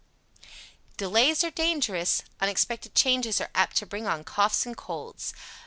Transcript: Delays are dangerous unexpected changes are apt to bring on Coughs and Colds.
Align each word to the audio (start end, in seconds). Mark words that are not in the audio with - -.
Delays 0.97 1.43
are 1.43 1.51
dangerous 1.51 2.23
unexpected 2.39 2.95
changes 2.95 3.39
are 3.39 3.51
apt 3.53 3.75
to 3.75 3.85
bring 3.85 4.07
on 4.07 4.23
Coughs 4.23 4.65
and 4.65 4.75
Colds. 4.75 5.31